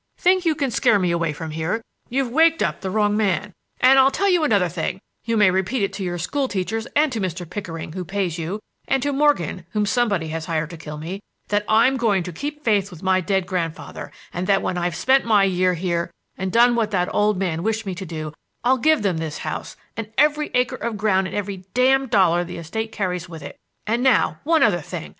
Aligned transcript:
—think 0.17 0.45
you 0.45 0.55
can 0.55 0.71
scare 0.71 0.97
me 0.97 1.11
away 1.11 1.31
from 1.31 1.51
here, 1.51 1.79
you've 2.09 2.31
waked 2.31 2.63
up 2.63 2.81
the 2.81 2.89
wrong 2.89 3.15
man, 3.15 3.53
and 3.79 3.99
I'll 3.99 4.09
tell 4.09 4.27
you 4.27 4.43
another 4.43 4.67
thing,—and 4.67 4.99
you 5.25 5.37
may 5.37 5.51
repeat 5.51 5.83
it 5.83 5.93
to 5.93 6.03
your 6.03 6.17
school 6.17 6.47
teachers 6.47 6.87
and 6.95 7.11
to 7.11 7.21
Mr. 7.21 7.47
Pickering, 7.47 7.93
who 7.93 8.03
pays 8.03 8.39
you, 8.39 8.59
and 8.87 9.03
to 9.03 9.13
Morgan, 9.13 9.63
whom 9.73 9.85
somebody 9.85 10.29
has 10.29 10.47
hired 10.47 10.71
to 10.71 10.77
kill 10.77 10.97
me,—that 10.97 11.65
I'm 11.69 11.97
going 11.97 12.23
to 12.23 12.33
keep 12.33 12.63
faith 12.63 12.89
with 12.89 13.03
my 13.03 13.21
dead 13.21 13.45
grandfather, 13.45 14.11
and 14.33 14.47
that 14.47 14.63
when 14.63 14.75
I've 14.75 14.95
spent 14.95 15.23
my 15.23 15.43
year 15.43 15.75
here 15.75 16.09
and 16.35 16.51
done 16.51 16.73
what 16.73 16.89
that 16.89 17.13
old 17.13 17.37
man 17.37 17.61
wished 17.61 17.85
me 17.85 17.93
to 17.93 18.03
do, 18.05 18.33
I'll 18.63 18.79
give 18.79 19.03
them 19.03 19.17
this 19.17 19.37
house 19.37 19.75
and 19.95 20.11
every 20.17 20.49
acre 20.55 20.77
of 20.77 20.97
ground 20.97 21.27
and 21.27 21.35
every 21.35 21.57
damned 21.75 22.09
dollar 22.09 22.43
the 22.43 22.57
estate 22.57 22.91
carries 22.91 23.29
with 23.29 23.43
it. 23.43 23.55
And 23.85 24.01
now 24.01 24.39
one 24.45 24.63
other 24.63 24.81
thing! 24.81 25.09